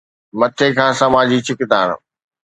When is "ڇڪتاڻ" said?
1.47-1.87